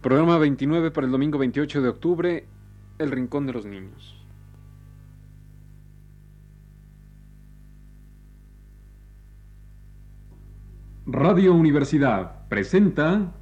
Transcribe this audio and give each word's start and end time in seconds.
Programa 0.00 0.38
29 0.38 0.92
para 0.92 1.06
el 1.06 1.12
domingo 1.12 1.38
28 1.38 1.82
de 1.82 1.88
octubre, 1.88 2.46
El 2.98 3.10
Rincón 3.10 3.46
de 3.46 3.52
los 3.52 3.66
Niños. 3.66 4.14
Radio 11.04 11.52
Universidad 11.52 12.46
presenta 12.48 13.32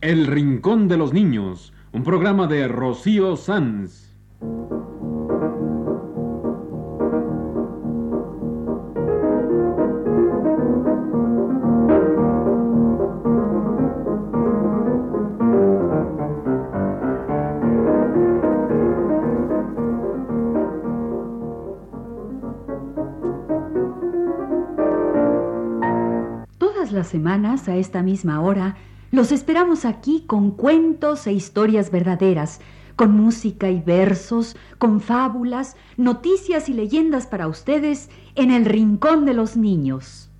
El 0.00 0.26
Rincón 0.26 0.88
de 0.88 0.96
los 0.96 1.12
Niños, 1.12 1.72
un 1.92 2.02
programa 2.02 2.48
de 2.48 2.66
Rocío 2.66 3.36
Sanz. 3.36 4.11
Semanas, 27.04 27.68
a 27.68 27.76
esta 27.76 28.02
misma 28.02 28.40
hora, 28.40 28.76
los 29.10 29.32
esperamos 29.32 29.84
aquí 29.84 30.24
con 30.26 30.52
cuentos 30.52 31.26
e 31.26 31.32
historias 31.32 31.90
verdaderas, 31.90 32.60
con 32.96 33.12
música 33.12 33.70
y 33.70 33.80
versos, 33.80 34.56
con 34.78 35.00
fábulas, 35.00 35.76
noticias 35.96 36.68
y 36.68 36.74
leyendas 36.74 37.26
para 37.26 37.48
ustedes 37.48 38.08
en 38.34 38.50
el 38.50 38.64
Rincón 38.64 39.24
de 39.24 39.34
los 39.34 39.56
Niños. 39.56 40.30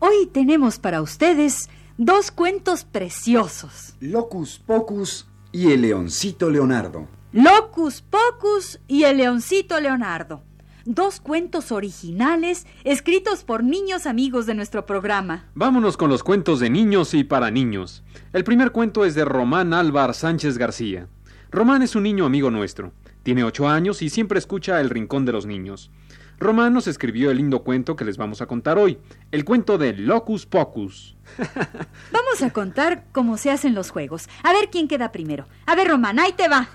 Hoy 0.00 0.26
tenemos 0.32 0.78
para 0.78 1.02
ustedes 1.02 1.68
dos 1.98 2.30
cuentos 2.30 2.84
preciosos. 2.84 3.94
Locus 4.00 4.58
Pocus 4.58 5.28
y 5.52 5.72
el 5.72 5.82
leoncito 5.82 6.50
Leonardo. 6.50 7.06
Locus 7.32 8.02
Pocus 8.02 8.80
y 8.86 9.04
el 9.04 9.16
Leoncito 9.16 9.80
Leonardo. 9.80 10.42
Dos 10.86 11.18
cuentos 11.18 11.72
originales 11.72 12.66
escritos 12.84 13.42
por 13.42 13.64
niños 13.64 14.04
amigos 14.06 14.44
de 14.44 14.54
nuestro 14.54 14.84
programa. 14.84 15.46
Vámonos 15.54 15.96
con 15.96 16.10
los 16.10 16.22
cuentos 16.22 16.60
de 16.60 16.68
niños 16.68 17.14
y 17.14 17.24
para 17.24 17.50
niños. 17.50 18.02
El 18.34 18.44
primer 18.44 18.70
cuento 18.70 19.06
es 19.06 19.14
de 19.14 19.24
Román 19.24 19.72
Álvar 19.72 20.12
Sánchez 20.12 20.58
García. 20.58 21.08
Román 21.50 21.80
es 21.80 21.96
un 21.96 22.02
niño 22.02 22.26
amigo 22.26 22.50
nuestro. 22.50 22.92
Tiene 23.22 23.44
ocho 23.44 23.66
años 23.66 24.02
y 24.02 24.10
siempre 24.10 24.38
escucha 24.38 24.78
El 24.78 24.90
Rincón 24.90 25.24
de 25.24 25.32
los 25.32 25.46
Niños. 25.46 25.90
Román 26.38 26.74
nos 26.74 26.86
escribió 26.86 27.30
el 27.30 27.38
lindo 27.38 27.62
cuento 27.62 27.96
que 27.96 28.04
les 28.04 28.18
vamos 28.18 28.42
a 28.42 28.46
contar 28.46 28.76
hoy, 28.76 28.98
el 29.30 29.46
cuento 29.46 29.78
de 29.78 29.94
Locus 29.94 30.44
Pocus. 30.44 31.16
Vamos 32.12 32.42
a 32.42 32.50
contar 32.50 33.04
cómo 33.12 33.38
se 33.38 33.50
hacen 33.50 33.74
los 33.74 33.90
juegos. 33.90 34.28
A 34.42 34.52
ver 34.52 34.68
quién 34.70 34.88
queda 34.88 35.12
primero. 35.12 35.46
A 35.64 35.74
ver, 35.76 35.88
Román, 35.88 36.18
ahí 36.18 36.32
te 36.32 36.48
va. 36.48 36.68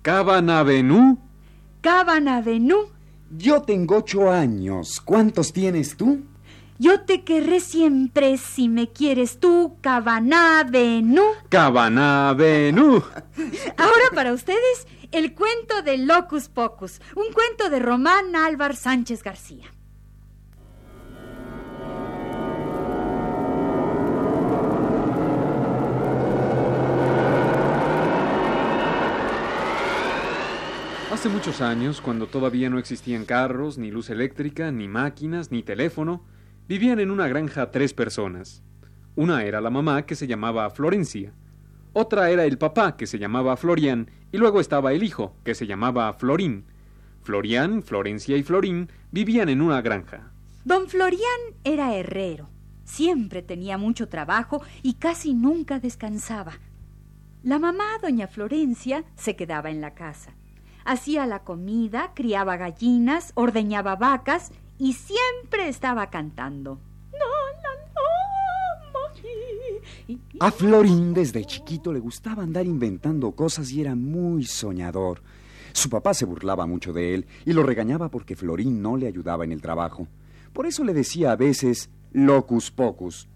Cabanavenu, 0.00 1.18
Cabanavenu, 1.82 2.86
Yo 3.36 3.62
tengo 3.62 3.96
ocho 3.96 4.30
años. 4.30 5.00
¿Cuántos 5.00 5.52
tienes 5.52 5.96
tú? 5.96 6.20
yo 6.82 7.02
te 7.02 7.22
querré 7.22 7.60
siempre 7.60 8.36
si 8.38 8.68
me 8.68 8.88
quieres 8.88 9.38
tú, 9.38 9.76
Cabanavenu. 9.82 11.22
Cabanavenu. 11.48 12.94
Ahora 13.76 14.04
para 14.12 14.32
ustedes, 14.32 14.88
el 15.12 15.32
cuento 15.32 15.82
de 15.82 15.98
Locus 15.98 16.48
Pocus, 16.48 17.00
un 17.14 17.32
cuento 17.32 17.70
de 17.70 17.78
Román 17.78 18.34
Álvar 18.34 18.74
Sánchez 18.74 19.22
García. 19.22 19.72
Hace 31.22 31.28
muchos 31.28 31.60
años, 31.60 32.00
cuando 32.00 32.26
todavía 32.26 32.68
no 32.68 32.80
existían 32.80 33.24
carros, 33.24 33.78
ni 33.78 33.92
luz 33.92 34.10
eléctrica, 34.10 34.72
ni 34.72 34.88
máquinas, 34.88 35.52
ni 35.52 35.62
teléfono, 35.62 36.24
vivían 36.66 36.98
en 36.98 37.12
una 37.12 37.28
granja 37.28 37.70
tres 37.70 37.94
personas. 37.94 38.64
Una 39.14 39.44
era 39.44 39.60
la 39.60 39.70
mamá, 39.70 40.04
que 40.04 40.16
se 40.16 40.26
llamaba 40.26 40.68
Florencia. 40.70 41.32
Otra 41.92 42.28
era 42.30 42.44
el 42.44 42.58
papá, 42.58 42.96
que 42.96 43.06
se 43.06 43.20
llamaba 43.20 43.56
Florian, 43.56 44.10
y 44.32 44.38
luego 44.38 44.60
estaba 44.60 44.92
el 44.92 45.04
hijo, 45.04 45.36
que 45.44 45.54
se 45.54 45.68
llamaba 45.68 46.12
Florín. 46.14 46.64
Florian, 47.22 47.84
Florencia 47.84 48.36
y 48.36 48.42
Florín 48.42 48.90
vivían 49.12 49.48
en 49.48 49.62
una 49.62 49.80
granja. 49.80 50.32
Don 50.64 50.88
Florián 50.88 51.40
era 51.62 51.94
herrero. 51.94 52.50
Siempre 52.82 53.42
tenía 53.42 53.78
mucho 53.78 54.08
trabajo 54.08 54.60
y 54.82 54.94
casi 54.94 55.34
nunca 55.34 55.78
descansaba. 55.78 56.54
La 57.44 57.60
mamá, 57.60 57.98
doña 58.02 58.26
Florencia, 58.26 59.04
se 59.14 59.36
quedaba 59.36 59.70
en 59.70 59.80
la 59.80 59.94
casa. 59.94 60.34
Hacía 60.84 61.26
la 61.26 61.44
comida, 61.44 62.12
criaba 62.14 62.56
gallinas, 62.56 63.32
ordeñaba 63.34 63.96
vacas 63.96 64.52
y 64.78 64.94
siempre 64.94 65.68
estaba 65.68 66.10
cantando. 66.10 66.80
A 70.40 70.50
Florín 70.50 71.14
desde 71.14 71.44
chiquito 71.44 71.92
le 71.92 72.00
gustaba 72.00 72.42
andar 72.42 72.66
inventando 72.66 73.30
cosas 73.32 73.70
y 73.70 73.80
era 73.80 73.94
muy 73.94 74.44
soñador. 74.44 75.22
Su 75.72 75.88
papá 75.88 76.14
se 76.14 76.24
burlaba 76.24 76.66
mucho 76.66 76.92
de 76.92 77.14
él 77.14 77.26
y 77.46 77.52
lo 77.52 77.62
regañaba 77.62 78.08
porque 78.08 78.36
Florín 78.36 78.82
no 78.82 78.96
le 78.96 79.06
ayudaba 79.06 79.44
en 79.44 79.52
el 79.52 79.62
trabajo. 79.62 80.08
Por 80.52 80.66
eso 80.66 80.84
le 80.84 80.92
decía 80.92 81.32
a 81.32 81.36
veces 81.36 81.90
locus 82.12 82.70
pocus. 82.70 83.28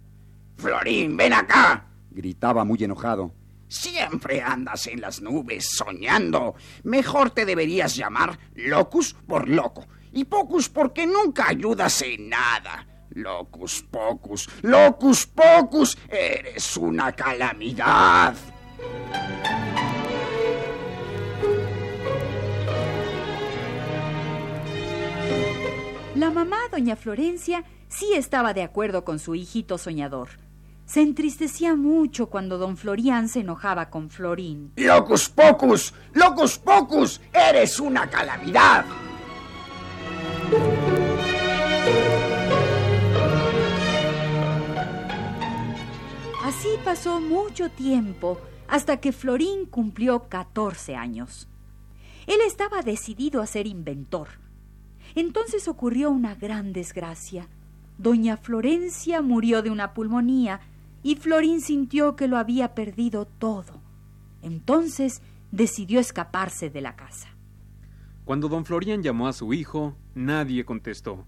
Florín, 0.56 1.16
ven 1.16 1.32
acá. 1.32 1.86
Gritaba 2.10 2.64
muy 2.64 2.82
enojado. 2.82 3.32
Siempre 3.68 4.42
andas 4.42 4.86
en 4.86 5.00
las 5.00 5.20
nubes 5.20 5.68
soñando. 5.70 6.54
Mejor 6.84 7.30
te 7.30 7.44
deberías 7.44 7.96
llamar 7.96 8.38
Locus 8.54 9.14
por 9.26 9.48
loco 9.48 9.86
y 10.12 10.24
Pocus 10.24 10.68
porque 10.68 11.06
nunca 11.06 11.48
ayudas 11.48 12.00
en 12.02 12.30
nada. 12.30 12.86
Locus 13.10 13.82
Pocus, 13.90 14.48
Locus 14.62 15.26
Pocus, 15.26 15.98
eres 16.08 16.76
una 16.76 17.12
calamidad. 17.12 18.34
La 26.14 26.30
mamá, 26.30 26.58
doña 26.70 26.96
Florencia, 26.96 27.64
sí 27.88 28.12
estaba 28.14 28.54
de 28.54 28.62
acuerdo 28.62 29.04
con 29.04 29.18
su 29.18 29.34
hijito 29.34 29.76
soñador. 29.76 30.45
Se 30.86 31.02
entristecía 31.02 31.74
mucho 31.74 32.26
cuando 32.26 32.58
don 32.58 32.76
Florián 32.76 33.28
se 33.28 33.40
enojaba 33.40 33.90
con 33.90 34.08
Florín. 34.08 34.72
Locus 34.76 35.28
Pocus, 35.28 35.92
Locus 36.14 36.58
Pocus, 36.58 37.20
eres 37.32 37.80
una 37.80 38.08
calamidad. 38.08 38.84
Así 46.44 46.68
pasó 46.84 47.20
mucho 47.20 47.68
tiempo 47.68 48.40
hasta 48.68 48.98
que 48.98 49.10
Florín 49.10 49.66
cumplió 49.66 50.28
14 50.28 50.94
años. 50.94 51.48
Él 52.28 52.38
estaba 52.46 52.82
decidido 52.82 53.42
a 53.42 53.46
ser 53.46 53.66
inventor. 53.66 54.28
Entonces 55.16 55.66
ocurrió 55.66 56.10
una 56.10 56.36
gran 56.36 56.72
desgracia. 56.72 57.48
Doña 57.98 58.36
Florencia 58.36 59.20
murió 59.20 59.62
de 59.62 59.70
una 59.70 59.92
pulmonía 59.92 60.60
y 61.06 61.14
Florín 61.14 61.60
sintió 61.60 62.16
que 62.16 62.26
lo 62.26 62.36
había 62.36 62.74
perdido 62.74 63.26
todo. 63.26 63.80
Entonces 64.42 65.22
decidió 65.52 66.00
escaparse 66.00 66.68
de 66.68 66.80
la 66.80 66.96
casa. 66.96 67.28
Cuando 68.24 68.48
don 68.48 68.64
Florian 68.64 69.04
llamó 69.04 69.28
a 69.28 69.32
su 69.32 69.54
hijo, 69.54 69.96
nadie 70.16 70.64
contestó. 70.64 71.24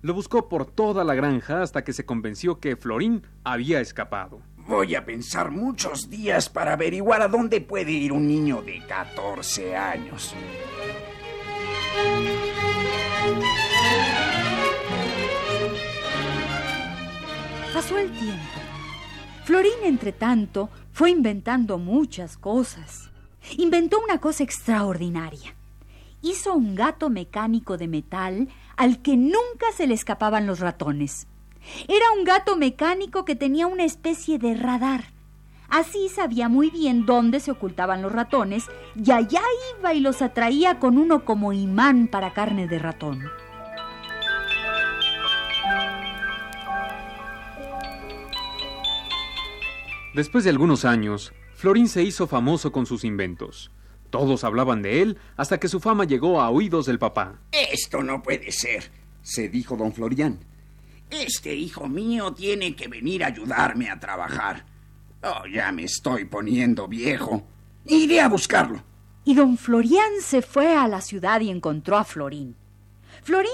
Lo 0.00 0.14
buscó 0.14 0.48
por 0.48 0.64
toda 0.64 1.02
la 1.02 1.16
granja 1.16 1.62
hasta 1.62 1.82
que 1.82 1.92
se 1.92 2.06
convenció 2.06 2.60
que 2.60 2.76
Florín 2.76 3.26
había 3.42 3.80
escapado. 3.80 4.42
Voy 4.58 4.94
a 4.94 5.04
pensar 5.04 5.50
muchos 5.50 6.08
días 6.08 6.48
para 6.48 6.74
averiguar 6.74 7.20
a 7.20 7.26
dónde 7.26 7.60
puede 7.60 7.90
ir 7.90 8.12
un 8.12 8.28
niño 8.28 8.62
de 8.62 8.80
14 8.86 9.74
años. 9.74 10.36
Pasó 17.74 17.98
el 17.98 18.12
tiempo. 18.12 18.55
Florín, 19.46 19.84
entre 19.84 20.10
tanto, 20.10 20.70
fue 20.90 21.12
inventando 21.12 21.78
muchas 21.78 22.36
cosas. 22.36 23.12
Inventó 23.58 24.00
una 24.02 24.18
cosa 24.18 24.42
extraordinaria. 24.42 25.54
Hizo 26.20 26.52
un 26.52 26.74
gato 26.74 27.10
mecánico 27.10 27.76
de 27.76 27.86
metal 27.86 28.48
al 28.76 29.02
que 29.02 29.16
nunca 29.16 29.70
se 29.72 29.86
le 29.86 29.94
escapaban 29.94 30.48
los 30.48 30.58
ratones. 30.58 31.28
Era 31.86 32.10
un 32.18 32.24
gato 32.24 32.56
mecánico 32.56 33.24
que 33.24 33.36
tenía 33.36 33.68
una 33.68 33.84
especie 33.84 34.40
de 34.40 34.56
radar. 34.56 35.12
Así 35.68 36.08
sabía 36.08 36.48
muy 36.48 36.70
bien 36.70 37.06
dónde 37.06 37.38
se 37.38 37.52
ocultaban 37.52 38.02
los 38.02 38.10
ratones 38.10 38.64
y 38.96 39.12
allá 39.12 39.42
iba 39.78 39.94
y 39.94 40.00
los 40.00 40.22
atraía 40.22 40.80
con 40.80 40.98
uno 40.98 41.24
como 41.24 41.52
imán 41.52 42.08
para 42.08 42.32
carne 42.32 42.66
de 42.66 42.80
ratón. 42.80 43.22
Después 50.16 50.44
de 50.44 50.50
algunos 50.50 50.86
años, 50.86 51.34
Florín 51.56 51.88
se 51.88 52.02
hizo 52.02 52.26
famoso 52.26 52.72
con 52.72 52.86
sus 52.86 53.04
inventos. 53.04 53.70
Todos 54.08 54.44
hablaban 54.44 54.80
de 54.80 55.02
él 55.02 55.18
hasta 55.36 55.60
que 55.60 55.68
su 55.68 55.78
fama 55.78 56.06
llegó 56.06 56.40
a 56.40 56.48
oídos 56.48 56.86
del 56.86 56.98
papá. 56.98 57.38
Esto 57.52 58.02
no 58.02 58.22
puede 58.22 58.50
ser, 58.50 58.90
se 59.20 59.50
dijo 59.50 59.76
don 59.76 59.92
Florián. 59.92 60.38
Este 61.10 61.54
hijo 61.54 61.86
mío 61.86 62.32
tiene 62.32 62.74
que 62.74 62.88
venir 62.88 63.24
a 63.24 63.26
ayudarme 63.26 63.90
a 63.90 64.00
trabajar. 64.00 64.64
Oh, 65.22 65.46
ya 65.52 65.70
me 65.70 65.84
estoy 65.84 66.24
poniendo 66.24 66.88
viejo. 66.88 67.46
Iré 67.84 68.22
a 68.22 68.30
buscarlo. 68.30 68.82
Y 69.22 69.34
don 69.34 69.58
Florián 69.58 70.22
se 70.22 70.40
fue 70.40 70.74
a 70.74 70.88
la 70.88 71.02
ciudad 71.02 71.42
y 71.42 71.50
encontró 71.50 71.98
a 71.98 72.04
Florín. 72.04 72.56
Florín, 73.22 73.50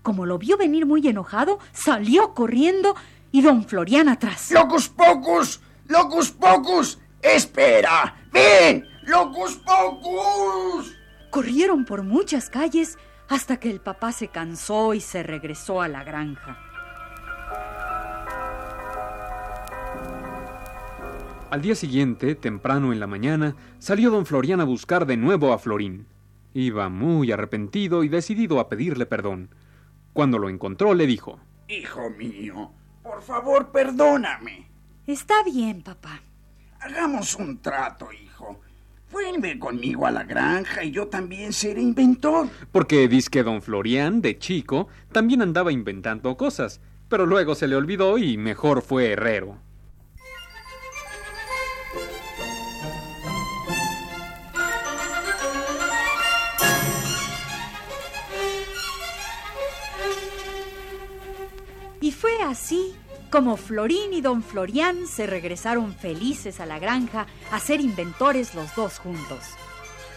como 0.00 0.24
lo 0.24 0.38
vio 0.38 0.56
venir 0.56 0.86
muy 0.86 1.06
enojado, 1.06 1.58
salió 1.74 2.32
corriendo 2.32 2.96
y 3.32 3.42
don 3.42 3.66
Florián 3.66 4.08
atrás. 4.08 4.50
¡Locus 4.50 4.88
pocus! 4.88 5.60
¡Locus 5.88 6.32
pocus! 6.32 6.98
¡Espera! 7.22 8.16
¡Ven! 8.32 8.86
¡Locus 9.04 9.56
pocus! 9.58 10.96
Corrieron 11.30 11.84
por 11.84 12.02
muchas 12.02 12.50
calles 12.50 12.98
hasta 13.28 13.58
que 13.58 13.70
el 13.70 13.80
papá 13.80 14.12
se 14.12 14.28
cansó 14.28 14.94
y 14.94 15.00
se 15.00 15.22
regresó 15.22 15.80
a 15.80 15.88
la 15.88 16.02
granja. 16.04 16.58
Al 21.50 21.62
día 21.62 21.76
siguiente, 21.76 22.34
temprano 22.34 22.92
en 22.92 22.98
la 22.98 23.06
mañana, 23.06 23.54
salió 23.78 24.10
don 24.10 24.26
Florián 24.26 24.60
a 24.60 24.64
buscar 24.64 25.06
de 25.06 25.16
nuevo 25.16 25.52
a 25.52 25.58
Florín. 25.58 26.06
Iba 26.52 26.88
muy 26.88 27.30
arrepentido 27.30 28.02
y 28.02 28.08
decidido 28.08 28.58
a 28.58 28.68
pedirle 28.68 29.06
perdón. 29.06 29.50
Cuando 30.12 30.38
lo 30.38 30.48
encontró, 30.48 30.94
le 30.94 31.06
dijo 31.06 31.38
Hijo 31.68 32.10
mío, 32.10 32.72
por 33.02 33.22
favor, 33.22 33.70
perdóname. 33.70 34.75
Está 35.06 35.44
bien, 35.44 35.82
papá. 35.82 36.20
Hagamos 36.80 37.36
un 37.36 37.62
trato, 37.62 38.08
hijo. 38.12 38.60
Vuelve 39.12 39.56
conmigo 39.56 40.04
a 40.04 40.10
la 40.10 40.24
granja 40.24 40.82
y 40.82 40.90
yo 40.90 41.06
también 41.06 41.52
seré 41.52 41.80
inventor. 41.80 42.48
Porque 42.72 43.08
que 43.30 43.44
don 43.44 43.62
Florián, 43.62 44.20
de 44.20 44.36
chico, 44.36 44.88
también 45.12 45.42
andaba 45.42 45.70
inventando 45.70 46.36
cosas, 46.36 46.80
pero 47.08 47.24
luego 47.24 47.54
se 47.54 47.68
le 47.68 47.76
olvidó 47.76 48.18
y 48.18 48.36
mejor 48.36 48.82
fue 48.82 49.12
herrero. 49.12 49.60
Y 62.00 62.10
fue 62.10 62.32
así 62.42 62.96
como 63.36 63.58
Florín 63.58 64.14
y 64.14 64.22
don 64.22 64.42
Florián 64.42 65.06
se 65.06 65.26
regresaron 65.26 65.94
felices 65.94 66.58
a 66.58 66.64
la 66.64 66.78
granja 66.78 67.26
a 67.52 67.60
ser 67.60 67.82
inventores 67.82 68.54
los 68.54 68.74
dos 68.74 68.98
juntos. 68.98 69.40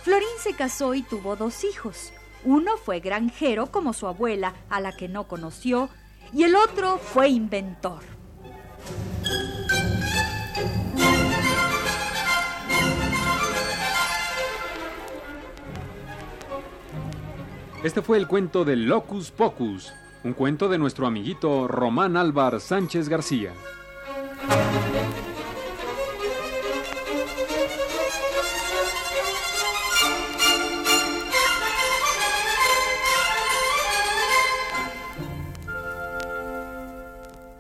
Florín 0.04 0.24
se 0.42 0.54
casó 0.54 0.94
y 0.94 1.01
tuvo 1.01 1.36
dos 1.36 1.66
hijos. 1.66 2.13
Uno 2.45 2.77
fue 2.77 3.01
granjero 3.01 3.74
como 3.74 3.92
su 3.92 4.07
abuela, 4.07 4.54
a 4.69 4.80
la 4.80 4.94
que 4.94 5.10
no 5.10 5.27
conoció, 5.27 5.89
y 6.31 6.44
el 6.44 6.56
otro 6.56 6.98
fue 6.98 7.27
inventor. 7.27 8.00
Este 17.83 18.01
fue 18.01 18.18
el 18.18 18.30
cuento 18.30 18.63
de 18.63 18.77
Locus 18.77 19.30
Pocus, 19.31 19.92
un 20.24 20.33
cuento 20.33 20.68
de 20.68 20.77
nuestro 20.77 21.07
amiguito 21.07 21.68
Román 21.68 22.18
Álvar 22.18 22.60
Sánchez 22.60 23.07
García. 23.07 23.54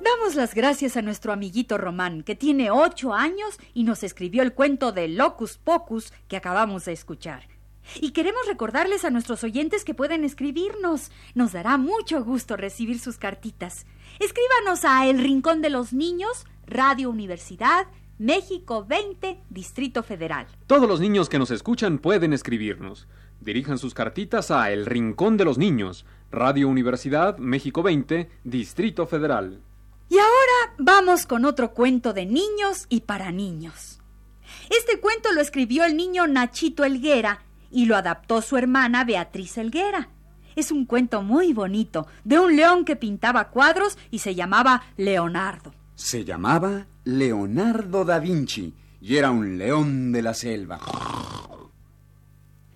Damos 0.01 0.35
las 0.35 0.53
gracias 0.53 0.97
a 0.97 1.01
nuestro 1.01 1.31
amiguito 1.31 1.77
Román, 1.77 2.23
que 2.23 2.35
tiene 2.35 2.71
ocho 2.71 3.13
años 3.13 3.57
y 3.73 3.83
nos 3.83 4.03
escribió 4.03 4.43
el 4.43 4.53
cuento 4.53 4.91
de 4.91 5.07
Locus 5.07 5.57
Pocus 5.57 6.11
que 6.27 6.35
acabamos 6.35 6.85
de 6.85 6.91
escuchar. 6.91 7.58
Y 8.01 8.11
queremos 8.11 8.45
recordarles 8.47 9.05
a 9.05 9.09
nuestros 9.09 9.43
oyentes 9.43 9.83
que 9.83 9.93
pueden 9.93 10.23
escribirnos. 10.23 11.11
Nos 11.33 11.51
dará 11.51 11.77
mucho 11.77 12.23
gusto 12.23 12.55
recibir 12.55 12.99
sus 12.99 13.17
cartitas. 13.17 13.85
Escríbanos 14.19 14.85
a 14.85 15.07
El 15.07 15.19
Rincón 15.19 15.61
de 15.61 15.69
los 15.69 15.93
Niños, 15.93 16.45
Radio 16.67 17.09
Universidad, 17.09 17.87
México 18.19 18.85
20, 18.85 19.43
Distrito 19.49 20.03
Federal. 20.03 20.47
Todos 20.67 20.87
los 20.87 20.99
niños 20.99 21.29
que 21.29 21.39
nos 21.39 21.51
escuchan 21.51 21.99
pueden 21.99 22.33
escribirnos. 22.33 23.07
Dirijan 23.39 23.77
sus 23.77 23.93
cartitas 23.93 24.51
a 24.51 24.71
El 24.71 24.85
Rincón 24.85 25.37
de 25.37 25.45
los 25.45 25.57
Niños, 25.57 26.05
Radio 26.29 26.67
Universidad, 26.67 27.37
México 27.37 27.81
20, 27.81 28.29
Distrito 28.43 29.07
Federal. 29.07 29.61
Y 30.09 30.17
ahora 30.17 30.75
vamos 30.77 31.25
con 31.25 31.45
otro 31.45 31.73
cuento 31.73 32.13
de 32.13 32.25
niños 32.25 32.87
y 32.89 33.01
para 33.01 33.31
niños. 33.31 34.01
Este 34.69 34.99
cuento 34.99 35.31
lo 35.31 35.39
escribió 35.39 35.85
el 35.85 35.95
niño 35.95 36.27
Nachito 36.27 36.83
Elguera 36.83 37.45
y 37.71 37.85
lo 37.85 37.95
adaptó 37.95 38.41
su 38.41 38.57
hermana 38.57 39.03
Beatriz 39.03 39.57
Elguera. 39.57 40.09
Es 40.55 40.71
un 40.71 40.85
cuento 40.85 41.21
muy 41.21 41.53
bonito 41.53 42.07
de 42.23 42.39
un 42.39 42.55
león 42.55 42.85
que 42.85 42.95
pintaba 42.95 43.49
cuadros 43.49 43.97
y 44.11 44.19
se 44.19 44.35
llamaba 44.35 44.83
Leonardo. 44.97 45.73
Se 45.95 46.25
llamaba 46.25 46.85
Leonardo 47.03 48.05
da 48.05 48.19
Vinci 48.19 48.73
y 49.01 49.15
era 49.15 49.31
un 49.31 49.57
león 49.57 50.11
de 50.11 50.21
la 50.21 50.33
selva. 50.33 50.79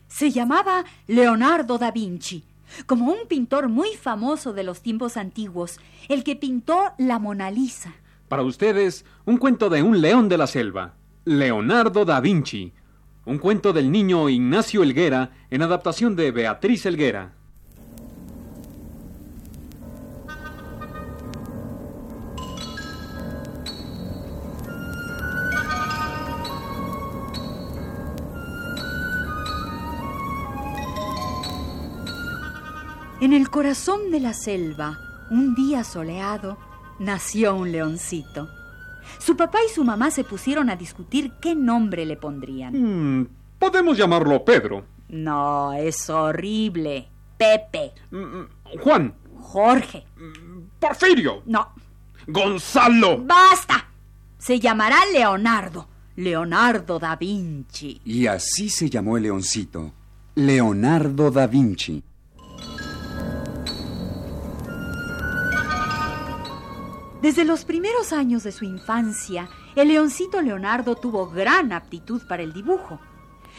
Se 0.07 0.31
llamaba 0.31 0.85
Leonardo 1.07 1.77
da 1.77 1.91
Vinci, 1.91 2.43
como 2.85 3.11
un 3.11 3.27
pintor 3.27 3.69
muy 3.69 3.95
famoso 3.95 4.53
de 4.53 4.63
los 4.63 4.81
tiempos 4.81 5.17
antiguos, 5.17 5.79
el 6.07 6.23
que 6.23 6.35
pintó 6.35 6.93
la 6.97 7.19
Mona 7.19 7.49
Lisa. 7.49 7.95
Para 8.27 8.43
ustedes, 8.43 9.05
un 9.25 9.37
cuento 9.37 9.69
de 9.69 9.83
un 9.83 10.01
león 10.01 10.29
de 10.29 10.37
la 10.37 10.47
selva, 10.47 10.93
Leonardo 11.25 12.05
da 12.05 12.19
Vinci, 12.19 12.73
un 13.25 13.37
cuento 13.37 13.73
del 13.73 13.91
niño 13.91 14.29
Ignacio 14.29 14.83
Elguera 14.83 15.31
en 15.49 15.61
adaptación 15.61 16.15
de 16.15 16.31
Beatriz 16.31 16.85
Elguera. 16.85 17.33
En 33.21 33.31
el 33.31 33.49
corazón 33.49 34.11
de 34.11 34.19
la 34.19 34.33
selva, 34.33 34.99
un 35.31 35.55
día 35.55 35.85
soleado, 35.85 36.57
nació 36.99 37.55
un 37.55 37.71
leoncito. 37.71 38.49
Su 39.19 39.35
papá 39.35 39.59
y 39.67 39.73
su 39.73 39.83
mamá 39.83 40.11
se 40.11 40.23
pusieron 40.23 40.69
a 40.69 40.75
discutir 40.75 41.33
qué 41.41 41.55
nombre 41.55 42.05
le 42.05 42.17
pondrían. 42.17 42.73
Mm, 43.21 43.27
podemos 43.59 43.97
llamarlo 43.97 44.43
Pedro. 44.43 44.85
No, 45.09 45.73
es 45.73 46.09
horrible. 46.09 47.07
Pepe. 47.37 47.93
Mm, 48.11 48.17
mm, 48.17 48.47
Juan. 48.79 49.13
Jorge. 49.39 50.05
Porfirio. 50.79 51.43
No. 51.45 51.73
Gonzalo. 52.27 53.17
Basta. 53.19 53.87
Se 54.37 54.59
llamará 54.59 54.97
Leonardo. 55.11 55.87
Leonardo 56.15 56.99
da 56.99 57.15
Vinci. 57.15 58.01
Y 58.05 58.27
así 58.27 58.69
se 58.69 58.89
llamó 58.89 59.17
el 59.17 59.23
leoncito. 59.23 59.93
Leonardo 60.35 61.31
da 61.31 61.47
Vinci. 61.47 62.03
Desde 67.23 67.45
los 67.45 67.63
primeros 67.63 68.11
años 68.11 68.43
de 68.43 68.51
su 68.51 68.65
infancia, 68.65 69.47
el 69.77 69.87
leoncito 69.87 70.41
Leonardo 70.41 70.95
tuvo 70.95 71.29
gran 71.29 71.71
aptitud 71.71 72.21
para 72.27 72.43
el 72.43 72.51
dibujo. 72.51 72.99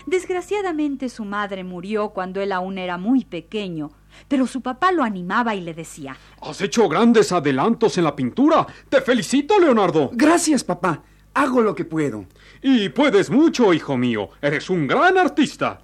Desgraciadamente 0.05 1.09
su 1.09 1.25
madre 1.25 1.65
murió 1.65 2.11
cuando 2.11 2.43
él 2.43 2.53
aún 2.53 2.77
era 2.77 2.99
muy 2.99 3.25
pequeño, 3.25 3.91
pero 4.29 4.47
su 4.47 4.61
papá 4.61 4.93
lo 4.93 5.03
animaba 5.03 5.55
y 5.55 5.63
le 5.63 5.73
decía 5.73 6.15
Has 6.43 6.61
hecho 6.61 6.91
grandes 6.91 7.33
adelantos 7.33 7.97
en 7.97 8.05
la 8.05 8.15
pintura. 8.15 8.67
Te 8.91 9.01
felicito, 9.01 9.59
Leonardo. 9.59 10.11
Gracias, 10.13 10.63
papá. 10.63 11.03
Hago 11.33 11.63
lo 11.63 11.75
que 11.75 11.87
puedo. 11.87 12.27
Y 12.61 12.91
puedes 12.91 13.31
mucho, 13.31 13.73
hijo 13.73 13.97
mío. 13.97 14.29
Eres 14.43 14.69
un 14.69 14.87
gran 14.87 15.17
artista. 15.17 15.81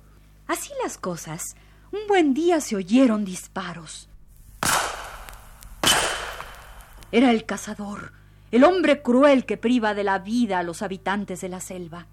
Así 0.47 0.71
las 0.83 0.99
cosas, 0.99 1.57
un 1.93 2.01
buen 2.07 2.35
día 2.35 2.61
se 2.61 2.77
oyeron 2.77 3.25
disparos. 3.25 4.10
Era 7.13 7.31
el 7.31 7.45
cazador, 7.45 8.13
el 8.53 8.65
hombre 8.65 9.03
cruel 9.03 9.45
que 9.45 9.57
priva 9.57 9.95
de 9.95 10.05
la 10.05 10.19
vida 10.21 10.59
a 10.59 10.63
los 10.63 10.83
habitantes 10.83 11.41
de 11.41 11.49
la 11.49 11.61
selva. 11.61 12.07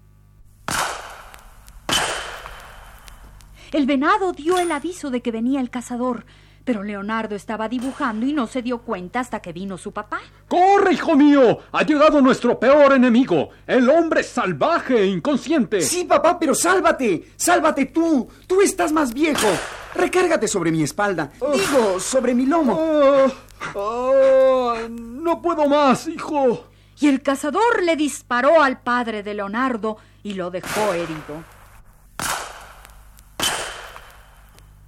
El 3.70 3.86
venado 3.86 4.32
dio 4.32 4.58
el 4.58 4.72
aviso 4.72 5.10
de 5.10 5.20
que 5.20 5.30
venía 5.30 5.60
el 5.60 5.70
cazador, 5.70 6.24
pero 6.64 6.82
Leonardo 6.82 7.36
estaba 7.36 7.68
dibujando 7.68 8.26
y 8.26 8.32
no 8.32 8.46
se 8.46 8.60
dio 8.62 8.78
cuenta 8.78 9.20
hasta 9.20 9.40
que 9.40 9.52
vino 9.52 9.78
su 9.78 9.92
papá. 9.92 10.20
¡Corre, 10.48 10.94
hijo 10.94 11.16
mío! 11.16 11.60
Ha 11.72 11.82
llegado 11.84 12.20
nuestro 12.20 12.58
peor 12.58 12.92
enemigo, 12.94 13.50
el 13.66 13.88
hombre 13.88 14.22
salvaje 14.22 15.02
e 15.02 15.06
inconsciente. 15.06 15.80
Sí, 15.80 16.04
papá, 16.04 16.38
pero 16.38 16.54
sálvate. 16.54 17.32
Sálvate 17.36 17.86
tú. 17.86 18.28
Tú 18.46 18.60
estás 18.62 18.90
más 18.92 19.14
viejo. 19.14 19.48
Recárgate 19.94 20.48
sobre 20.48 20.70
mi 20.70 20.82
espalda. 20.82 21.30
Digo, 21.34 22.00
sobre 22.00 22.34
mi 22.34 22.46
lomo. 22.46 22.78
Ah, 22.78 23.26
ah, 23.74 24.88
no 24.90 25.42
puedo 25.42 25.68
más, 25.68 26.06
hijo. 26.08 26.66
Y 27.00 27.08
el 27.08 27.22
cazador 27.22 27.82
le 27.84 27.96
disparó 27.96 28.62
al 28.62 28.80
padre 28.80 29.22
de 29.22 29.34
Leonardo 29.34 29.98
y 30.22 30.34
lo 30.34 30.50
dejó 30.50 30.94
herido. 30.94 31.44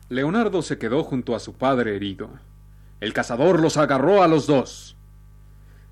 Leonardo 0.09 0.61
se 0.63 0.77
quedó 0.77 1.05
junto 1.05 1.37
a 1.37 1.39
su 1.39 1.55
padre 1.55 1.95
herido. 1.95 2.31
El 3.01 3.13
cazador 3.13 3.61
los 3.61 3.77
agarró 3.77 4.25
a 4.25 4.29
los 4.29 4.49
dos. 4.49 4.97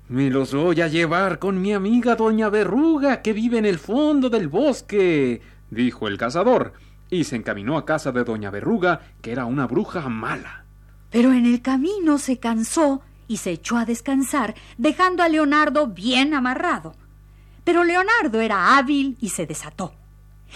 Me 0.09 0.29
los 0.29 0.53
voy 0.53 0.81
a 0.81 0.87
llevar 0.87 1.39
con 1.39 1.61
mi 1.61 1.71
amiga 1.71 2.15
doña 2.15 2.49
Verruga, 2.49 3.21
que 3.21 3.31
vive 3.31 3.59
en 3.59 3.65
el 3.65 3.79
fondo 3.79 4.29
del 4.29 4.47
bosque, 4.47 5.41
dijo 5.69 6.07
el 6.07 6.17
cazador, 6.17 6.73
y 7.09 7.23
se 7.23 7.35
encaminó 7.35 7.77
a 7.77 7.85
casa 7.85 8.11
de 8.11 8.23
doña 8.23 8.49
Verruga, 8.49 9.01
que 9.21 9.31
era 9.31 9.45
una 9.45 9.67
bruja 9.67 10.09
mala. 10.09 10.65
Pero 11.09 11.33
en 11.33 11.45
el 11.45 11.61
camino 11.61 12.17
se 12.17 12.37
cansó 12.37 13.01
y 13.27 13.37
se 13.37 13.51
echó 13.51 13.77
a 13.77 13.85
descansar, 13.85 14.55
dejando 14.77 15.23
a 15.23 15.29
Leonardo 15.29 15.87
bien 15.87 16.33
amarrado. 16.33 16.95
Pero 17.63 17.83
Leonardo 17.83 18.41
era 18.41 18.77
hábil 18.77 19.17
y 19.19 19.29
se 19.29 19.45
desató 19.45 19.93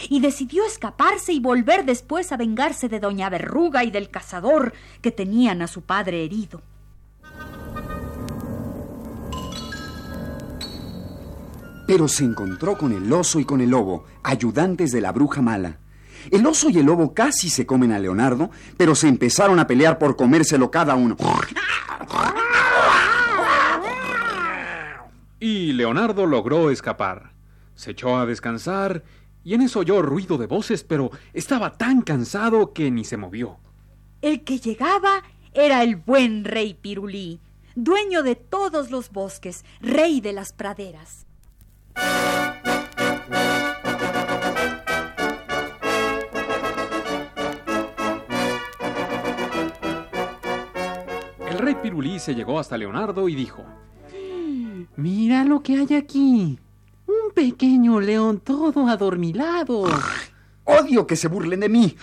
y 0.09 0.19
decidió 0.19 0.65
escaparse 0.65 1.33
y 1.33 1.39
volver 1.39 1.85
después 1.85 2.31
a 2.31 2.37
vengarse 2.37 2.89
de 2.89 2.99
doña 2.99 3.29
Verruga 3.29 3.83
y 3.83 3.91
del 3.91 4.09
cazador 4.09 4.73
que 5.01 5.11
tenían 5.11 5.61
a 5.61 5.67
su 5.67 5.81
padre 5.81 6.23
herido. 6.23 6.61
Pero 11.85 12.07
se 12.07 12.23
encontró 12.23 12.77
con 12.77 12.93
el 12.93 13.11
oso 13.11 13.39
y 13.39 13.45
con 13.45 13.61
el 13.61 13.69
lobo, 13.69 14.05
ayudantes 14.23 14.91
de 14.91 15.01
la 15.01 15.11
bruja 15.11 15.41
mala. 15.41 15.79
El 16.31 16.45
oso 16.45 16.69
y 16.69 16.79
el 16.79 16.85
lobo 16.85 17.13
casi 17.13 17.49
se 17.49 17.65
comen 17.65 17.91
a 17.91 17.99
Leonardo, 17.99 18.49
pero 18.77 18.95
se 18.95 19.07
empezaron 19.07 19.59
a 19.59 19.67
pelear 19.67 19.97
por 19.97 20.15
comérselo 20.15 20.71
cada 20.71 20.95
uno. 20.95 21.17
Y 25.39 25.73
Leonardo 25.73 26.25
logró 26.25 26.69
escapar. 26.69 27.33
Se 27.75 27.91
echó 27.91 28.17
a 28.17 28.25
descansar 28.25 29.03
y 29.43 29.53
en 29.55 29.61
eso 29.61 29.79
oyó 29.79 30.01
ruido 30.01 30.37
de 30.37 30.47
voces, 30.47 30.83
pero 30.83 31.11
estaba 31.33 31.73
tan 31.73 32.01
cansado 32.01 32.71
que 32.73 32.89
ni 32.91 33.03
se 33.03 33.17
movió. 33.17 33.57
El 34.21 34.43
que 34.43 34.59
llegaba 34.59 35.23
era 35.53 35.83
el 35.83 35.97
buen 35.97 36.45
rey 36.45 36.73
Pirulí, 36.73 37.41
dueño 37.75 38.23
de 38.23 38.35
todos 38.35 38.89
los 38.89 39.11
bosques, 39.11 39.65
rey 39.81 40.21
de 40.21 40.33
las 40.33 40.53
praderas. 40.53 41.25
Rey 51.65 51.75
Pirulí 51.81 52.19
se 52.19 52.35
llegó 52.35 52.59
hasta 52.59 52.77
Leonardo 52.77 53.27
y 53.29 53.35
dijo: 53.35 53.63
Mira 54.95 55.43
lo 55.43 55.63
que 55.63 55.77
hay 55.77 55.95
aquí 55.95 56.59
pequeño 57.33 57.99
león 57.99 58.39
todo 58.39 58.87
adormilado. 58.87 59.85
Odio 60.63 61.07
que 61.07 61.15
se 61.15 61.27
burlen 61.27 61.59
de 61.61 61.69
mí. 61.69 61.97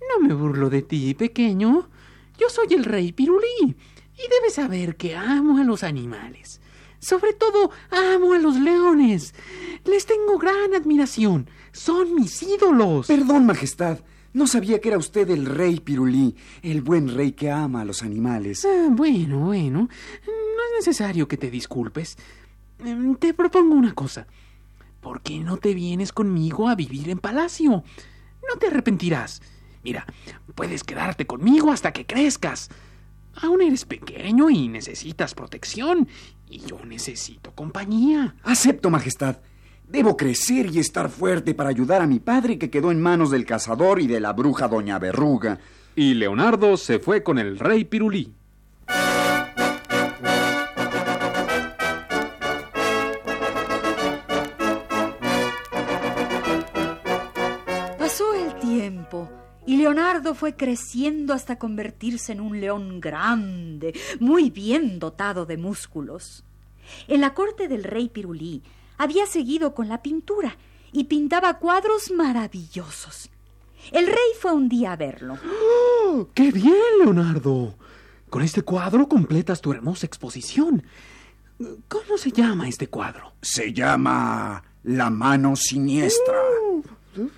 No 0.00 0.26
me 0.26 0.34
burlo 0.34 0.68
de 0.68 0.82
ti, 0.82 1.14
pequeño. 1.14 1.88
Yo 2.38 2.48
soy 2.48 2.74
el 2.74 2.84
rey 2.84 3.12
Pirulí 3.12 3.58
y 3.60 4.28
debes 4.28 4.54
saber 4.54 4.96
que 4.96 5.16
amo 5.16 5.58
a 5.58 5.64
los 5.64 5.82
animales. 5.82 6.60
Sobre 6.98 7.32
todo 7.32 7.70
amo 7.90 8.34
a 8.34 8.38
los 8.38 8.56
leones. 8.56 9.34
Les 9.84 10.04
tengo 10.04 10.38
gran 10.38 10.74
admiración. 10.74 11.48
Son 11.72 12.14
mis 12.14 12.42
ídolos. 12.42 13.06
Perdón, 13.06 13.46
Majestad. 13.46 14.00
No 14.32 14.46
sabía 14.46 14.80
que 14.80 14.88
era 14.88 14.98
usted 14.98 15.28
el 15.30 15.44
rey 15.44 15.80
Pirulí, 15.80 16.36
el 16.62 16.82
buen 16.82 17.08
rey 17.14 17.32
que 17.32 17.50
ama 17.50 17.80
a 17.80 17.84
los 17.84 18.02
animales. 18.02 18.64
Ah, 18.64 18.88
bueno, 18.90 19.40
bueno. 19.40 19.88
No 20.26 20.78
es 20.78 20.86
necesario 20.86 21.26
que 21.26 21.36
te 21.36 21.50
disculpes. 21.50 22.16
Em, 22.78 23.16
te 23.16 23.34
propongo 23.34 23.74
una 23.74 23.92
cosa. 23.92 24.26
¿Por 25.00 25.22
qué 25.22 25.40
no 25.40 25.56
te 25.56 25.74
vienes 25.74 26.12
conmigo 26.12 26.68
a 26.68 26.74
vivir 26.74 27.10
en 27.10 27.18
palacio? 27.18 27.70
No 27.70 28.58
te 28.58 28.68
arrepentirás. 28.68 29.42
Mira, 29.82 30.06
puedes 30.54 30.84
quedarte 30.84 31.26
conmigo 31.26 31.72
hasta 31.72 31.92
que 31.92 32.06
crezcas. 32.06 32.68
Aún 33.34 33.62
eres 33.62 33.84
pequeño 33.84 34.50
y 34.50 34.68
necesitas 34.68 35.34
protección, 35.34 36.08
y 36.48 36.60
yo 36.60 36.84
necesito 36.84 37.52
compañía. 37.54 38.34
Acepto, 38.42 38.90
Majestad. 38.90 39.38
Debo 39.90 40.16
crecer 40.16 40.66
y 40.72 40.78
estar 40.78 41.10
fuerte 41.10 41.52
para 41.52 41.70
ayudar 41.70 42.00
a 42.00 42.06
mi 42.06 42.20
padre 42.20 42.58
que 42.58 42.70
quedó 42.70 42.92
en 42.92 43.02
manos 43.02 43.32
del 43.32 43.44
cazador 43.44 44.00
y 44.00 44.06
de 44.06 44.20
la 44.20 44.32
bruja 44.32 44.68
Doña 44.68 45.00
Verruga. 45.00 45.58
Y 45.96 46.14
Leonardo 46.14 46.76
se 46.76 47.00
fue 47.00 47.24
con 47.24 47.38
el 47.40 47.58
rey 47.58 47.84
Pirulí. 47.84 48.32
y 59.66 59.76
Leonardo 59.76 60.34
fue 60.34 60.56
creciendo 60.56 61.32
hasta 61.32 61.58
convertirse 61.58 62.32
en 62.32 62.40
un 62.40 62.60
león 62.60 63.00
grande, 63.00 63.92
muy 64.18 64.50
bien 64.50 64.98
dotado 64.98 65.46
de 65.46 65.56
músculos. 65.56 66.44
En 67.06 67.20
la 67.20 67.34
corte 67.34 67.68
del 67.68 67.84
rey 67.84 68.08
Pirulí 68.08 68.62
había 69.00 69.24
seguido 69.24 69.74
con 69.74 69.88
la 69.88 70.02
pintura 70.02 70.58
y 70.92 71.04
pintaba 71.04 71.54
cuadros 71.58 72.10
maravillosos. 72.10 73.30
El 73.92 74.06
rey 74.06 74.32
fue 74.38 74.52
un 74.52 74.68
día 74.68 74.92
a 74.92 74.96
verlo. 74.96 75.38
¡Oh, 76.04 76.28
¡Qué 76.34 76.52
bien, 76.52 76.74
Leonardo! 76.98 77.74
Con 78.28 78.42
este 78.42 78.60
cuadro 78.60 79.08
completas 79.08 79.62
tu 79.62 79.72
hermosa 79.72 80.04
exposición. 80.04 80.82
¿Cómo 81.88 82.18
se 82.18 82.30
llama 82.30 82.68
este 82.68 82.88
cuadro? 82.88 83.32
Se 83.40 83.72
llama 83.72 84.62
La 84.82 85.08
mano 85.08 85.56
siniestra. 85.56 86.36
Uh, 87.16 87.28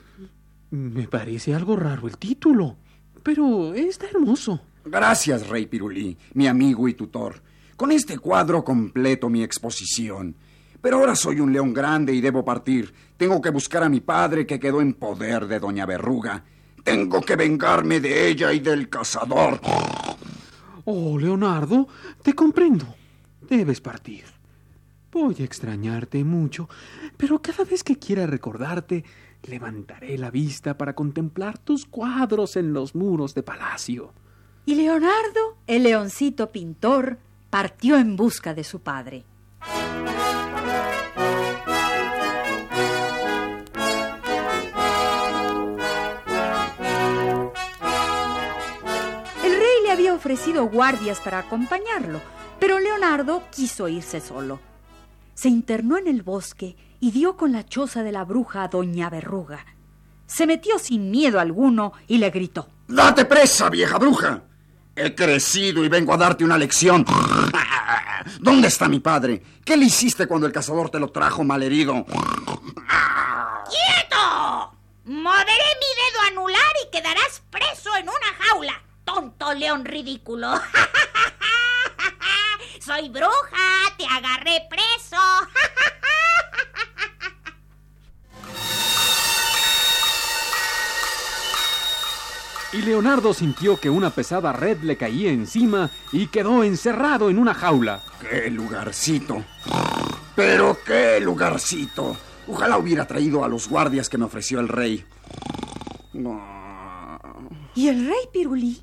me 0.73 1.07
parece 1.07 1.54
algo 1.54 1.76
raro 1.76 2.09
el 2.09 2.19
título, 2.19 2.76
pero 3.23 3.73
está 3.73 4.09
hermoso. 4.09 4.61
Gracias, 4.85 5.47
Rey 5.47 5.66
Pirulí, 5.66 6.19
mi 6.35 6.49
amigo 6.49 6.88
y 6.88 6.95
tutor. 6.95 7.40
Con 7.76 7.92
este 7.92 8.19
cuadro 8.19 8.64
completo 8.64 9.28
mi 9.28 9.45
exposición. 9.45 10.35
Pero 10.82 10.98
ahora 10.98 11.14
soy 11.14 11.38
un 11.38 11.52
león 11.52 11.72
grande 11.72 12.12
y 12.12 12.20
debo 12.20 12.44
partir. 12.44 12.92
Tengo 13.16 13.40
que 13.40 13.50
buscar 13.50 13.84
a 13.84 13.88
mi 13.88 14.00
padre 14.00 14.44
que 14.44 14.58
quedó 14.58 14.80
en 14.80 14.94
poder 14.94 15.46
de 15.46 15.60
Doña 15.60 15.86
Verruga. 15.86 16.44
Tengo 16.82 17.20
que 17.20 17.36
vengarme 17.36 18.00
de 18.00 18.28
ella 18.28 18.52
y 18.52 18.58
del 18.58 18.88
cazador. 18.88 19.60
Oh, 20.84 21.16
Leonardo, 21.16 21.86
te 22.22 22.34
comprendo. 22.34 22.84
Debes 23.48 23.80
partir. 23.80 24.24
Voy 25.12 25.36
a 25.38 25.44
extrañarte 25.44 26.24
mucho, 26.24 26.68
pero 27.16 27.40
cada 27.40 27.64
vez 27.64 27.84
que 27.84 27.98
quiera 27.98 28.26
recordarte, 28.26 29.04
levantaré 29.44 30.18
la 30.18 30.30
vista 30.30 30.76
para 30.76 30.94
contemplar 30.94 31.58
tus 31.58 31.86
cuadros 31.86 32.56
en 32.56 32.72
los 32.72 32.96
muros 32.96 33.34
de 33.34 33.44
palacio. 33.44 34.14
Y 34.64 34.74
Leonardo, 34.74 35.58
el 35.66 35.84
leoncito 35.84 36.50
pintor, 36.50 37.18
partió 37.50 37.98
en 37.98 38.16
busca 38.16 38.54
de 38.54 38.64
su 38.64 38.80
padre. 38.80 39.24
El 49.44 49.52
rey 49.52 49.82
le 49.85 49.90
había 49.90 50.14
ofrecido 50.14 50.66
guardias 50.66 51.21
para 51.21 51.38
acompañarlo, 51.38 52.21
pero 52.59 52.78
Leonardo 52.78 53.42
quiso 53.50 53.88
irse 53.88 54.21
solo. 54.21 54.61
Se 55.35 55.49
internó 55.49 55.99
en 55.99 56.06
el 56.06 56.23
bosque 56.23 56.76
y 57.00 57.11
dio 57.11 57.37
con 57.37 57.52
la 57.52 57.66
choza 57.66 58.02
de 58.02 58.12
la 58.12 58.25
bruja 58.25 58.62
a 58.62 58.68
Doña 58.68 59.11
Verruga. 59.11 59.66
Se 60.26 60.47
metió 60.47 60.78
sin 60.78 61.11
miedo 61.11 61.40
alguno 61.40 61.92
y 62.06 62.18
le 62.18 62.30
gritó. 62.30 62.68
¡Date 62.87 63.25
presa, 63.25 63.68
vieja 63.68 63.99
bruja! 63.99 64.42
He 64.94 65.14
crecido 65.14 65.85
y 65.85 65.88
vengo 65.88 66.14
a 66.14 66.16
darte 66.16 66.44
una 66.44 66.59
lección. 66.59 67.04
¿Dónde 68.40 68.68
está 68.68 68.88
mi 68.88 69.00
padre? 69.00 69.42
¿Qué 69.64 69.76
le 69.76 69.87
hiciste 69.87 70.26
cuando 70.26 70.47
el 70.47 70.52
cazador 70.52 70.90
te 70.90 70.99
lo 70.99 71.11
trajo 71.11 71.44
malherido? 71.44 72.04
¡Quieto! 73.68 74.73
Moveré 75.04 75.76
mi 75.80 75.90
dedo 75.97 76.21
anular 76.28 76.73
y 76.87 76.90
quedarás 76.90 77.42
preso 77.50 77.97
en 77.97 78.09
una 78.09 78.35
jaula. 78.38 78.82
Tonto 79.04 79.52
león 79.54 79.85
ridículo. 79.85 80.52
Soy 82.85 83.09
bruja, 83.09 83.94
te 83.97 84.06
agarré 84.06 84.66
preso. 84.68 85.16
Y 92.72 92.80
Leonardo 92.80 93.34
sintió 93.34 93.78
que 93.78 93.90
una 93.90 94.08
pesada 94.08 94.50
red 94.52 94.80
le 94.82 94.96
caía 94.96 95.30
encima 95.30 95.90
y 96.10 96.28
quedó 96.28 96.64
encerrado 96.64 97.28
en 97.28 97.38
una 97.38 97.52
jaula. 97.52 98.02
¡Qué 98.18 98.50
lugarcito! 98.50 99.44
¡Pero 100.34 100.78
qué 100.86 101.20
lugarcito! 101.20 102.16
Ojalá 102.48 102.78
hubiera 102.78 103.06
traído 103.06 103.44
a 103.44 103.48
los 103.48 103.68
guardias 103.68 104.08
que 104.08 104.16
me 104.16 104.24
ofreció 104.24 104.58
el 104.58 104.68
rey. 104.68 105.04
No. 106.14 106.40
¿Y 107.74 107.88
el 107.88 108.06
rey 108.06 108.28
Pirulí? 108.32 108.82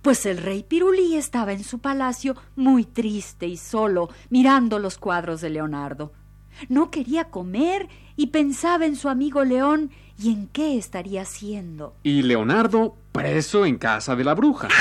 Pues 0.00 0.24
el 0.24 0.38
rey 0.38 0.62
Pirulí 0.62 1.16
estaba 1.16 1.52
en 1.52 1.64
su 1.64 1.80
palacio 1.80 2.34
muy 2.56 2.84
triste 2.84 3.46
y 3.46 3.58
solo, 3.58 4.08
mirando 4.30 4.78
los 4.78 4.96
cuadros 4.96 5.42
de 5.42 5.50
Leonardo. 5.50 6.12
No 6.68 6.90
quería 6.90 7.24
comer 7.24 7.88
y 8.16 8.28
pensaba 8.28 8.86
en 8.86 8.96
su 8.96 9.08
amigo 9.08 9.44
León 9.44 9.90
y 10.18 10.32
en 10.32 10.48
qué 10.48 10.78
estaría 10.78 11.22
haciendo. 11.22 11.94
Y 12.02 12.22
Leonardo 12.22 12.96
preso 13.12 13.66
en 13.66 13.78
casa 13.78 14.16
de 14.16 14.24
la 14.24 14.34
bruja. 14.34 14.68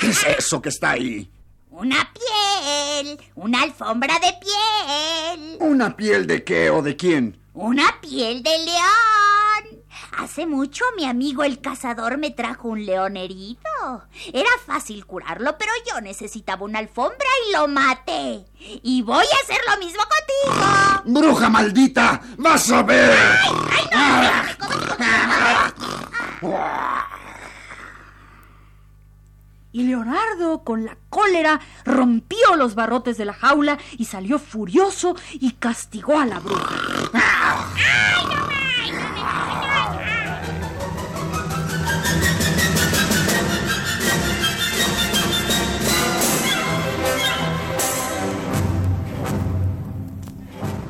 ¿Qué 0.00 0.08
es 0.08 0.24
eso 0.38 0.60
que 0.60 0.70
está 0.70 0.90
ahí? 0.92 1.30
Una 1.70 2.12
piel, 2.12 3.18
una 3.34 3.62
alfombra 3.62 4.14
de 4.18 4.32
piel. 4.40 5.56
¿Una 5.60 5.96
piel 5.96 6.26
de 6.26 6.44
qué 6.44 6.70
o 6.70 6.82
de 6.82 6.96
quién? 6.96 7.38
Una 7.54 8.00
piel 8.00 8.42
de 8.42 8.50
león. 8.50 9.01
Hace 10.16 10.46
mucho 10.46 10.84
mi 10.96 11.06
amigo 11.06 11.42
el 11.42 11.60
cazador 11.60 12.18
me 12.18 12.30
trajo 12.30 12.68
un 12.68 12.84
león 12.84 13.16
herido. 13.16 13.60
Era 14.32 14.50
fácil 14.64 15.06
curarlo, 15.06 15.56
pero 15.58 15.72
yo 15.90 16.00
necesitaba 16.00 16.64
una 16.64 16.78
alfombra 16.78 17.26
y 17.48 17.52
lo 17.52 17.66
maté. 17.66 18.44
Y 18.82 19.02
voy 19.02 19.24
a 19.24 19.42
hacer 19.42 19.60
lo 19.68 19.78
mismo 19.84 20.02
contigo. 20.02 21.20
¡Bruja 21.20 21.48
maldita! 21.48 22.20
¡Vas 22.36 22.70
a 22.70 22.82
ver! 22.82 23.16
¡Ay, 23.70 23.84
no! 23.90 24.02
Y 29.74 29.84
Leonardo, 29.84 30.64
con 30.64 30.84
la 30.84 30.98
cólera, 31.08 31.58
rompió 31.86 32.56
los 32.56 32.74
barrotes 32.74 33.16
de 33.16 33.24
la 33.24 33.32
jaula 33.32 33.78
y 33.96 34.04
salió 34.04 34.38
furioso 34.38 35.16
y 35.32 35.52
castigó 35.52 36.18
a 36.18 36.26
la 36.26 36.40
bruja. 36.40 37.72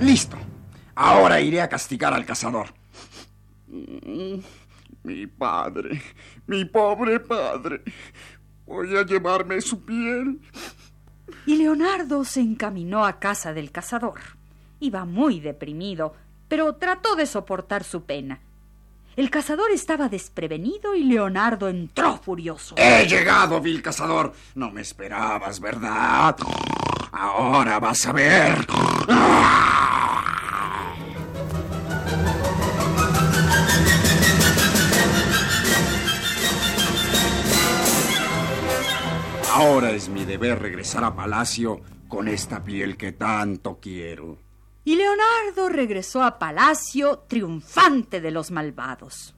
Listo. 0.03 0.37
Ahora 0.95 1.41
iré 1.41 1.63
a 1.63 1.69
castigar 1.69 2.13
al 2.13 2.27
cazador. 2.27 2.75
Mi 3.69 5.27
padre, 5.27 6.03
mi 6.47 6.65
pobre 6.65 7.21
padre. 7.21 7.83
Voy 8.67 8.97
a 8.97 9.05
llevarme 9.05 9.61
su 9.61 9.85
piel. 9.85 10.41
Y 11.47 11.57
Leonardo 11.57 12.25
se 12.25 12.41
encaminó 12.41 13.05
a 13.05 13.19
casa 13.19 13.53
del 13.53 13.71
cazador. 13.71 14.21
Iba 14.81 15.05
muy 15.05 15.41
deprimido, 15.41 16.15
pero 16.49 16.75
trató 16.75 17.15
de 17.15 17.27
soportar 17.27 17.85
su 17.85 18.05
pena. 18.05 18.41
El 19.15 19.31
cazador 19.31 19.71
estaba 19.71 20.09
desprevenido 20.09 20.95
y 20.95 21.05
Leonardo 21.05 21.69
entró 21.69 22.19
furioso. 22.19 22.75
He 22.79 23.07
llegado, 23.07 23.61
vil 23.61 23.83
cazador. 23.83 24.33
No 24.55 24.71
me 24.71 24.81
esperabas, 24.81 25.61
¿verdad? 25.61 26.37
Ahora 27.13 27.79
vas 27.79 28.07
a 28.07 28.13
ver. 28.13 28.67
Ahora 39.55 39.91
es 39.91 40.09
mi 40.09 40.25
deber 40.25 40.61
regresar 40.61 41.05
a 41.05 41.15
palacio 41.15 41.81
con 42.09 42.27
esta 42.29 42.65
piel 42.65 42.97
que 42.97 43.13
tanto 43.13 43.79
quiero. 43.81 44.39
Y 44.85 44.97
Leonardo 44.97 45.69
regresó 45.69 46.23
a 46.23 46.39
palacio 46.39 47.21
triunfante 47.29 48.21
de 48.21 48.31
los 48.31 48.51
malvados. 48.51 49.35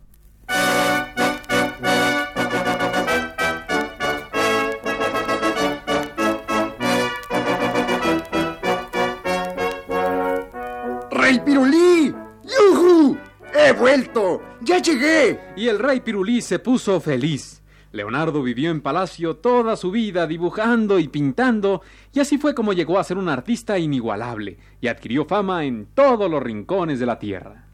¡Rey 11.35 11.42
Pirulí! 11.44 12.14
¡Yujú! 12.44 13.18
¡He 13.53 13.73
vuelto! 13.73 14.40
¡Ya 14.61 14.79
llegué! 14.79 15.40
Y 15.57 15.66
el 15.66 15.81
rey 15.81 15.99
Pirulí 15.99 16.40
se 16.40 16.61
puso 16.61 17.01
feliz. 17.01 17.61
Leonardo 17.90 18.40
vivió 18.40 18.70
en 18.70 18.81
palacio 18.81 19.38
toda 19.38 19.75
su 19.75 19.90
vida 19.90 20.29
dibujando 20.29 21.01
y 21.01 21.09
pintando, 21.09 21.83
y 22.12 22.20
así 22.20 22.38
fue 22.38 22.55
como 22.55 22.73
llegó 22.73 23.01
a 23.01 23.05
ser 23.05 23.18
un 23.18 23.29
artista 23.29 23.81
inigualable 23.81 24.59
y 24.81 24.87
adquirió 24.87 25.25
fama 25.25 25.64
en 25.64 25.87
todos 25.87 26.31
los 26.31 26.40
rincones 26.40 27.01
de 27.01 27.07
la 27.07 27.18
tierra. 27.18 27.66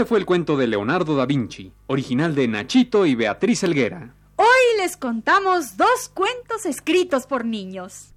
Este 0.00 0.08
fue 0.08 0.18
el 0.18 0.24
cuento 0.24 0.56
de 0.56 0.66
Leonardo 0.66 1.14
da 1.14 1.26
Vinci, 1.26 1.74
original 1.86 2.34
de 2.34 2.48
Nachito 2.48 3.04
y 3.04 3.14
Beatriz 3.14 3.62
Helguera. 3.64 4.14
Hoy 4.36 4.78
les 4.78 4.96
contamos 4.96 5.76
dos 5.76 6.08
cuentos 6.14 6.64
escritos 6.64 7.26
por 7.26 7.44
niños. 7.44 8.14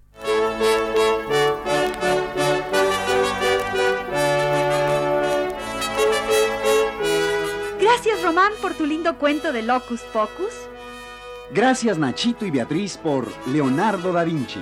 Gracias 7.82 8.24
Román 8.24 8.54
por 8.62 8.76
tu 8.76 8.86
lindo 8.86 9.18
cuento 9.18 9.52
de 9.52 9.64
Locus 9.64 10.00
Pocus. 10.14 10.54
Gracias 11.54 11.98
Nachito 11.98 12.46
y 12.46 12.52
Beatriz 12.52 12.96
por 12.96 13.28
Leonardo 13.48 14.14
da 14.14 14.24
Vinci. 14.24 14.62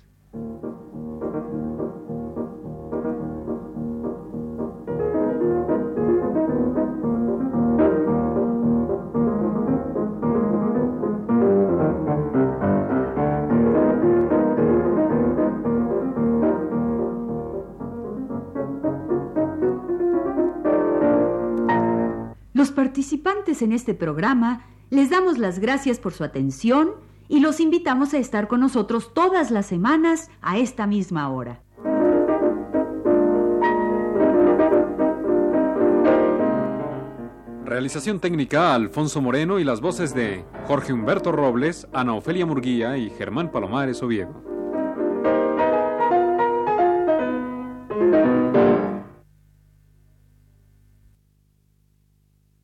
Los 22.61 22.69
participantes 22.69 23.63
en 23.63 23.71
este 23.71 23.95
programa 23.95 24.67
les 24.91 25.09
damos 25.09 25.39
las 25.39 25.57
gracias 25.57 25.97
por 25.97 26.13
su 26.13 26.23
atención 26.23 26.91
y 27.27 27.39
los 27.39 27.59
invitamos 27.59 28.13
a 28.13 28.19
estar 28.19 28.47
con 28.47 28.59
nosotros 28.59 29.15
todas 29.15 29.49
las 29.49 29.65
semanas 29.65 30.29
a 30.43 30.59
esta 30.59 30.85
misma 30.85 31.27
hora. 31.29 31.63
Realización 37.65 38.19
técnica 38.19 38.75
Alfonso 38.75 39.23
Moreno 39.23 39.57
y 39.57 39.63
las 39.63 39.81
voces 39.81 40.13
de 40.13 40.45
Jorge 40.67 40.93
Humberto 40.93 41.31
Robles, 41.31 41.87
Ana 41.93 42.13
Ofelia 42.13 42.45
Murguía 42.45 42.95
y 42.95 43.09
Germán 43.09 43.51
Palomares 43.51 44.03
Oviedo. 44.03 44.50